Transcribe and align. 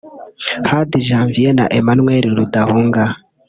Hadi 0.69 0.97
Janvier 1.07 1.53
na 1.57 1.65
Emmanuel 1.79 2.25
Rudahunga 2.37 3.03